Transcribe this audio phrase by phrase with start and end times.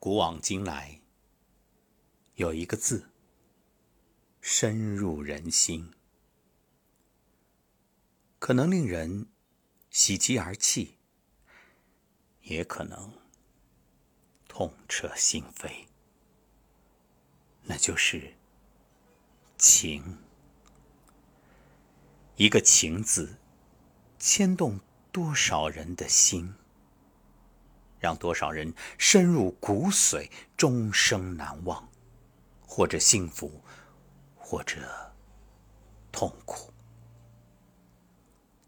[0.00, 1.00] 古往今来，
[2.36, 3.10] 有一个字
[4.40, 5.92] 深入人心，
[8.38, 9.26] 可能令人
[9.90, 10.98] 喜极而泣，
[12.42, 13.12] 也可能
[14.46, 15.88] 痛彻心扉。
[17.64, 18.34] 那就是
[19.56, 20.18] 情。
[22.36, 23.36] 一个“情”字，
[24.16, 24.78] 牵动
[25.10, 26.54] 多少人的心，
[27.98, 31.88] 让多少人深入骨髓，终生难忘，
[32.66, 33.62] 或者幸福，
[34.36, 35.12] 或者
[36.12, 36.72] 痛苦。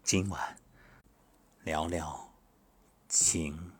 [0.03, 0.57] 今晚
[1.63, 2.33] 聊聊
[3.07, 3.70] 情。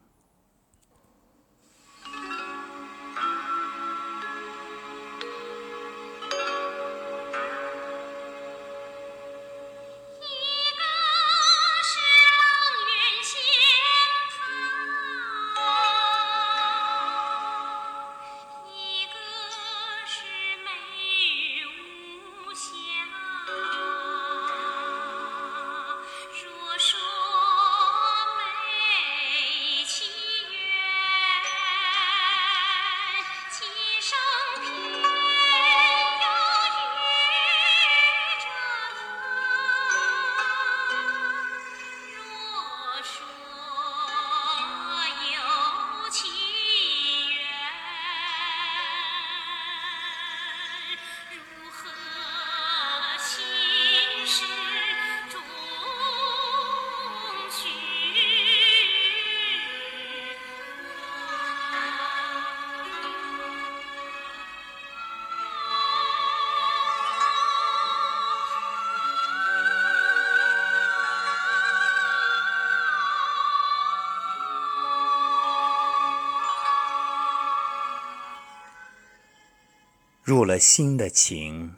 [80.31, 81.75] 入了心的情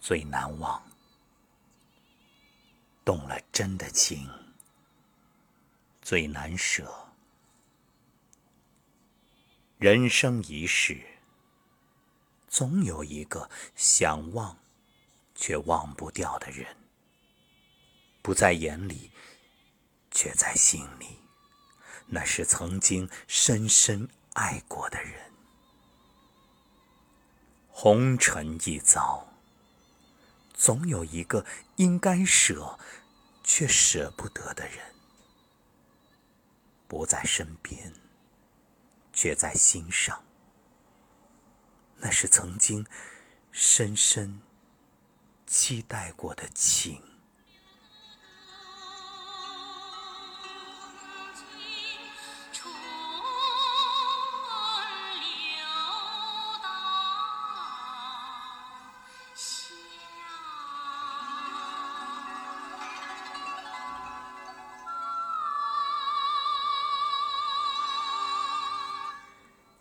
[0.00, 0.82] 最难忘，
[3.04, 4.28] 动了真的情
[6.02, 7.12] 最难舍。
[9.78, 11.00] 人生一世，
[12.48, 14.58] 总有一个想忘
[15.36, 16.76] 却忘不掉的人，
[18.20, 19.12] 不在眼里，
[20.10, 21.20] 却在心里。
[22.06, 25.29] 那是曾经深深爱过的人。
[27.82, 29.26] 红尘一遭，
[30.52, 31.46] 总有一个
[31.76, 32.78] 应该舍
[33.42, 34.94] 却舍不得的人，
[36.86, 37.94] 不在身边，
[39.14, 40.22] 却在心上。
[41.96, 42.84] 那是曾经
[43.50, 44.42] 深深
[45.46, 47.09] 期待过的情。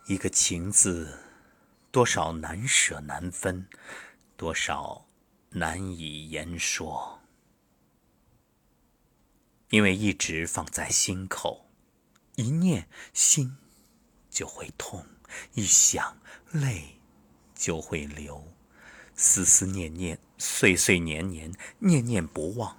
[0.10, 1.20] 一个情字，
[1.92, 3.68] 多少难舍难分，
[4.36, 5.06] 多少
[5.52, 7.22] 难以言说。
[9.70, 11.70] 因为一直放在心口，
[12.38, 13.56] 一念心
[14.32, 15.06] 就会痛，
[15.54, 16.18] 一想
[16.54, 17.00] 泪
[17.54, 18.52] 就会流，
[19.14, 22.76] 思思念念，岁岁年年，念念不忘。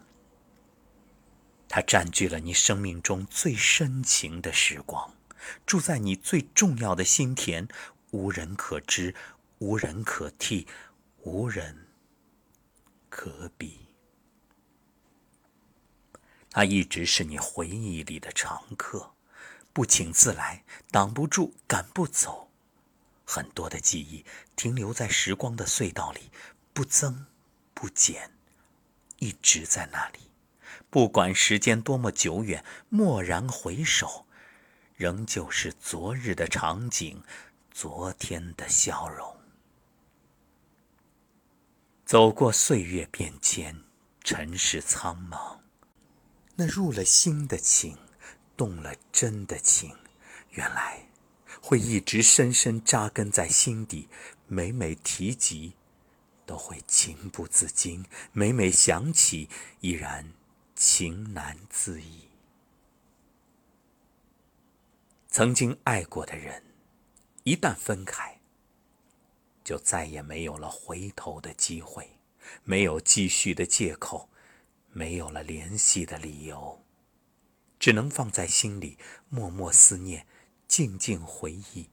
[1.68, 5.14] 它占据了你生命中最深情的时光。
[5.66, 7.68] 住在你最重要的心田，
[8.10, 9.14] 无人可知，
[9.58, 10.66] 无人可替，
[11.22, 11.86] 无人
[13.08, 13.88] 可比。
[16.50, 19.12] 他一直是你回忆里的常客，
[19.72, 22.50] 不请自来，挡不住，赶不走。
[23.24, 24.24] 很多的记忆
[24.56, 26.32] 停留在时光的隧道里，
[26.72, 27.26] 不增
[27.72, 28.32] 不减，
[29.20, 30.18] 一直在那里。
[30.90, 34.26] 不管时间多么久远，蓦然回首。
[35.00, 37.22] 仍旧是昨日的场景，
[37.70, 39.34] 昨天的笑容。
[42.04, 43.82] 走过岁月变迁，
[44.22, 45.60] 尘世苍茫，
[46.56, 47.96] 那入了心的情，
[48.58, 49.96] 动了真的情，
[50.50, 51.06] 原来
[51.62, 54.06] 会一直深深扎根在心底。
[54.48, 55.76] 每每提及，
[56.44, 59.48] 都会情不自禁；每每想起，
[59.80, 60.34] 依然
[60.76, 62.29] 情难自抑。
[65.32, 66.60] 曾经爱过的人，
[67.44, 68.40] 一旦分开，
[69.62, 72.18] 就再也没有了回头的机会，
[72.64, 74.28] 没有继续的借口，
[74.90, 76.84] 没有了联系的理由，
[77.78, 78.98] 只能放在心里
[79.28, 80.26] 默默思念，
[80.66, 81.88] 静静回忆，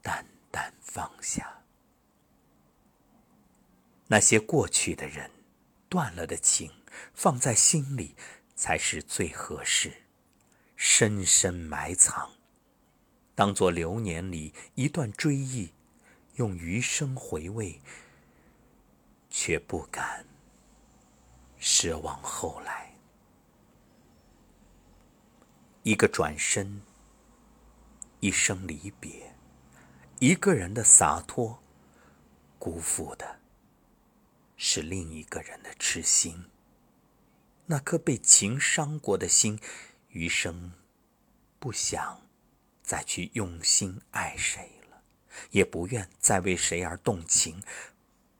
[0.00, 1.64] 淡淡放下。
[4.06, 5.32] 那些过去的人，
[5.88, 6.70] 断了的情，
[7.12, 8.14] 放在心里
[8.54, 10.04] 才是最合适，
[10.82, 12.30] 深深埋藏，
[13.34, 15.74] 当做流年里一段追忆，
[16.36, 17.82] 用余生回味，
[19.28, 20.24] 却不敢
[21.60, 22.94] 奢望后来。
[25.82, 26.80] 一个转身，
[28.20, 29.34] 一声离别，
[30.18, 31.62] 一个人的洒脱，
[32.58, 33.40] 辜负的
[34.56, 36.46] 是另一个人的痴心。
[37.66, 39.60] 那颗被情伤过的心，
[40.12, 40.72] 余生
[41.58, 42.22] 不想
[42.82, 45.02] 再去用心爱谁了，
[45.50, 47.62] 也不愿再为谁而动情，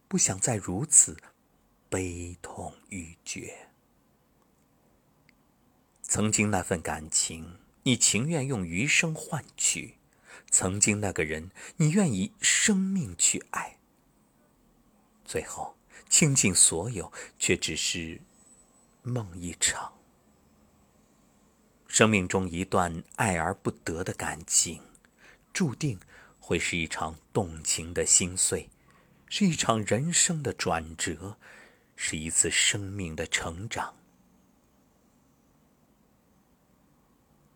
[0.08, 1.16] 不想再如此
[1.88, 3.68] 悲痛欲绝。
[6.02, 9.94] 曾经那份感情，你情愿用余生换取；
[10.50, 13.78] 曾经那个人，你愿以生命去爱。
[15.24, 15.76] 最后
[16.08, 18.20] 倾尽所有，却只是
[19.02, 19.99] 梦一场。
[21.90, 24.80] 生命中一段爱而不得的感情，
[25.52, 25.98] 注定
[26.38, 28.70] 会是一场动情的心碎，
[29.28, 31.36] 是一场人生的转折，
[31.96, 33.92] 是一次生命的成长。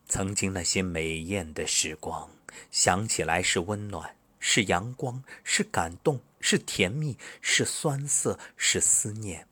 [0.08, 2.28] 曾经那些美艳的时光，
[2.72, 9.46] 想起来是温暖，是阳光，是感动，是甜蜜，是酸涩，是思念，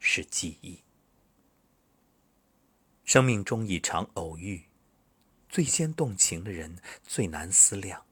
[0.00, 0.80] 是记忆。
[3.04, 4.64] 生命中一场偶遇，
[5.48, 8.04] 最先动情的人最难思量，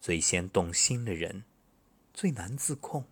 [0.00, 1.44] 最先动心的人
[2.12, 3.04] 最难自控。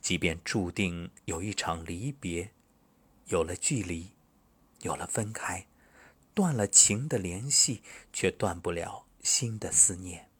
[0.00, 2.52] 即便注定有一场离别，
[3.26, 4.12] 有了距离，
[4.82, 5.66] 有了分开。
[6.32, 7.82] 断了情的联系，
[8.12, 10.30] 却断不了心的思念。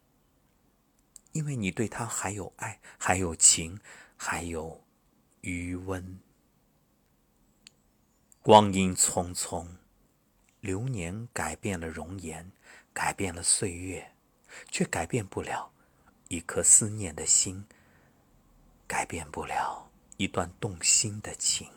[1.33, 3.79] 因为你对他还有爱，还有情，
[4.15, 4.83] 还有
[5.41, 6.19] 余温。
[8.41, 9.67] 光阴匆匆，
[10.61, 12.51] 流年改变了容颜，
[12.93, 14.13] 改变了岁月，
[14.69, 15.73] 却改变不了
[16.29, 17.65] 一颗思念的心，
[18.87, 21.67] 改变不了一段动心的情。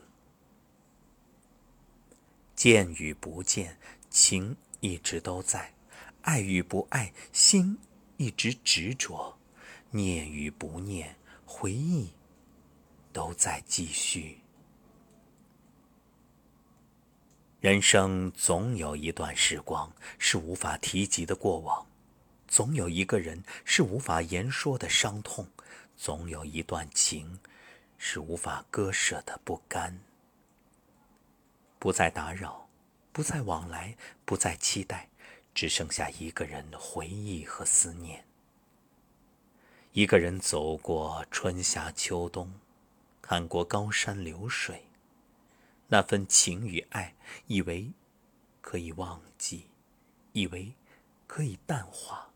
[2.54, 3.78] 见与不见。
[4.10, 5.74] 情一直都在，
[6.22, 7.76] 爱与不爱，心
[8.16, 9.36] 一直执着；
[9.90, 12.12] 念与不念，回忆
[13.12, 14.43] 都在继续。
[17.64, 21.86] 人生总有一段时光是无法提及的过往，
[22.46, 25.48] 总有一个人是无法言说的伤痛，
[25.96, 27.40] 总有一段情
[27.96, 29.98] 是无法割舍的不甘。
[31.78, 32.68] 不再打扰。
[33.10, 33.96] 不再往来，
[34.26, 35.08] 不再期待，
[35.54, 38.26] 只剩下一个人的回忆和思念。
[39.92, 42.52] 一个人走过春夏秋冬，
[43.22, 44.84] 看过高山流水，
[45.94, 47.14] 那份情与爱，
[47.46, 47.92] 以为
[48.60, 49.68] 可以忘记，
[50.32, 50.74] 以为
[51.28, 52.30] 可以淡化，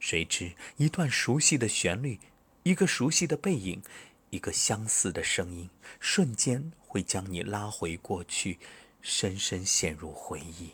[0.00, 2.18] 谁知一段熟悉的旋律，
[2.62, 3.82] 一个熟悉的背影，
[4.30, 5.68] 一个相似的声音，
[6.00, 8.58] 瞬间会将你拉回过去。
[9.02, 10.70] 深深陷入回忆。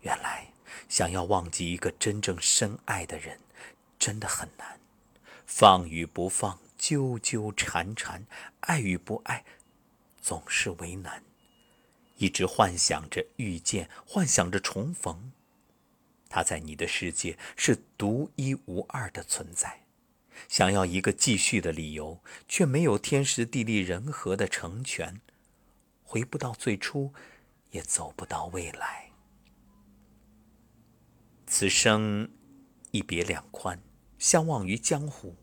[0.00, 0.48] 原来，
[0.88, 3.38] 想要忘记一个真正深爱的人，
[3.96, 4.80] 真的很难。
[5.46, 8.22] 放与不放，纠纠缠缠；
[8.60, 9.44] 爱与不爱，
[10.24, 11.22] 总是为难。
[12.16, 15.32] 一直幻想着遇见，幻想着重逢。
[16.30, 19.84] 他在你的世界是独一无二的存在。
[20.48, 25.20] 想要一个继续的理由，却没有天时地利人和的成全。
[26.02, 27.12] 回不到最初，
[27.72, 29.10] 也走不到未来。
[31.46, 32.30] 此生
[32.92, 33.78] 一别两宽，
[34.18, 35.36] 相忘于江湖。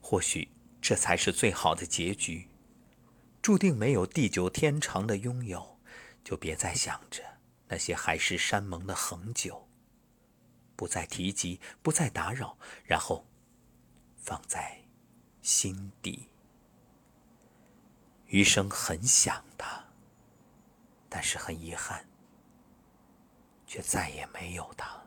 [0.00, 0.46] 或许
[0.80, 2.46] 这才是最好的结局。
[3.42, 5.80] 注定没有地久天长的拥有，
[6.22, 7.24] 就别再想着
[7.66, 9.68] 那些海誓山盟的恒久。
[10.76, 13.26] 不再提及，不再打扰，然后
[14.16, 14.82] 放在
[15.42, 16.28] 心底。
[18.26, 19.84] 余生很想他。
[21.08, 22.08] 但是很遗憾，
[23.66, 25.02] 却再也没有他。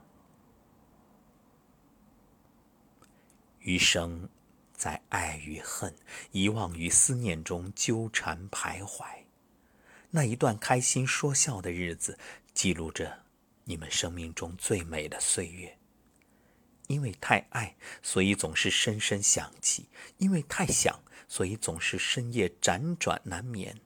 [3.60, 4.30] 余生
[4.76, 5.96] 在爱与恨、
[6.32, 9.06] 遗忘与思念中纠缠徘徊。
[10.12, 12.18] 那一段开心说笑的日子，
[12.54, 13.24] 记录着
[13.64, 15.78] 你们生命中最美的岁月。
[16.88, 23.82] 因为太爱，所以总是深深想起；因为太想，所以总是深夜辗转难眠。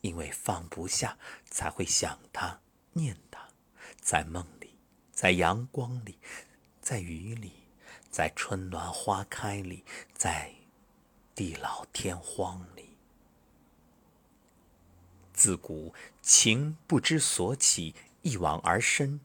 [0.00, 1.18] 因为放不下，
[1.50, 2.60] 才会想他、
[2.92, 3.48] 念他，
[4.00, 4.78] 在梦里
[5.10, 6.20] 在阳光里，
[6.80, 7.52] 在雨里，
[8.10, 10.52] 在春暖花开里，在
[11.34, 12.96] 地老天荒里。
[15.32, 19.20] 自古情不知所起，一往而深。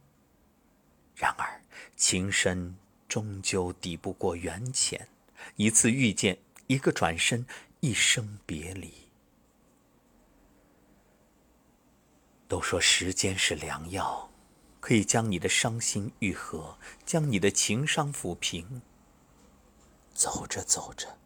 [1.15, 1.61] 然而
[1.95, 2.75] 情深
[3.07, 5.07] 终究抵不过缘浅，
[5.55, 6.37] 一次遇见，
[6.67, 7.45] 一个转身，
[7.79, 8.93] 一生别离。
[12.47, 14.29] 都说时间是良药。
[14.83, 18.81] 可以将你的伤心愈合，将你的情伤抚平。
[20.13, 21.17] 走着走着，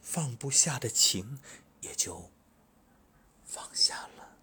[0.00, 1.38] 放不下的情
[1.82, 2.30] 也就
[3.44, 4.38] 放下了；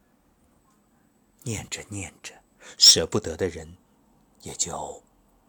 [1.41, 2.35] 念着念着，
[2.77, 3.77] 舍不得的人
[4.43, 5.01] 也就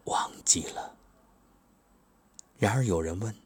[0.05, 0.97] 忘记了。
[2.57, 3.39] 然而有人问：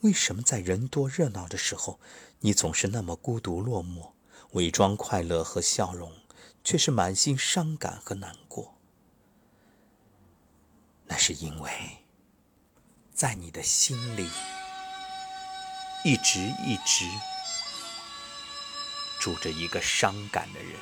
[0.00, 2.00] 为什么在人多热闹的时候，
[2.40, 4.12] 你总是那么孤独落寞，
[4.52, 6.21] 伪装快乐和笑容？
[6.64, 8.78] 却是满心伤感和难过，
[11.06, 12.04] 那是因为，
[13.12, 14.28] 在你的心里，
[16.04, 17.04] 一直一直
[19.18, 20.78] 住着一个伤感的人。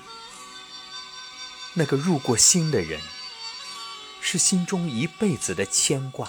[1.74, 3.00] 那个入过心的人，
[4.20, 6.26] 是心中一辈子的牵挂；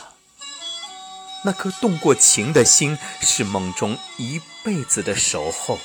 [1.44, 5.78] 那颗动过情的心，是梦中一辈子的守候。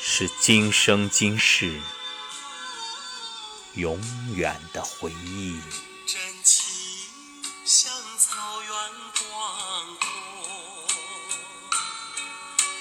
[0.00, 1.80] 是今生今世
[3.74, 4.00] 永
[4.34, 5.60] 远的回忆。
[6.06, 6.64] 真情
[7.64, 10.08] 像草原广阔，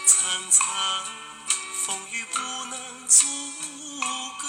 [0.05, 0.65] 层层
[1.86, 3.25] 风雨不能阻
[4.39, 4.47] 隔。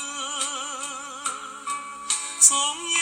[2.41, 2.98] 总有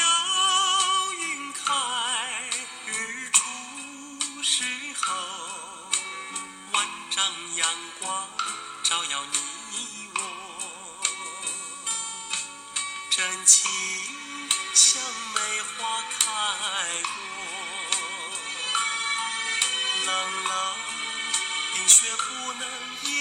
[22.06, 23.15] 也不能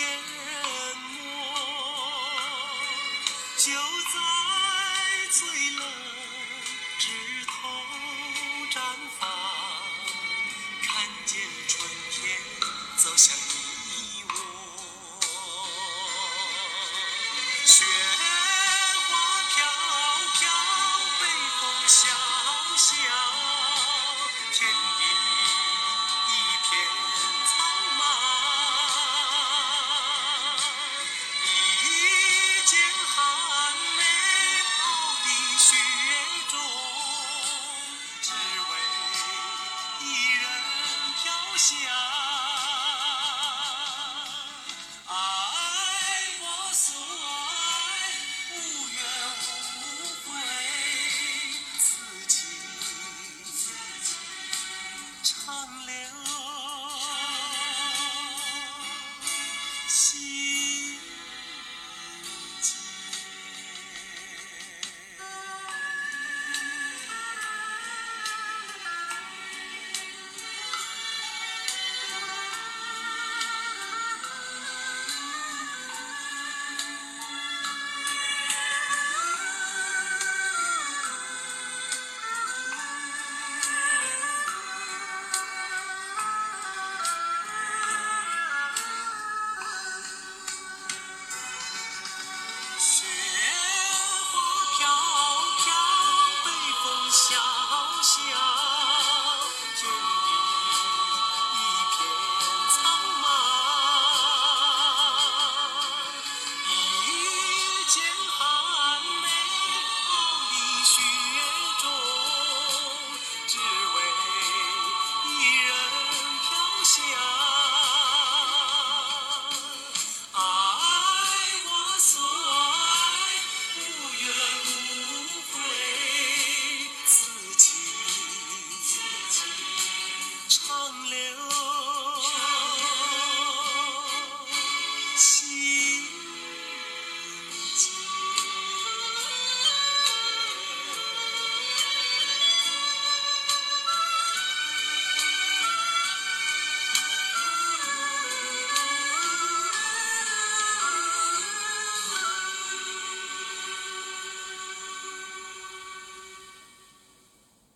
[130.85, 131.24] lonely.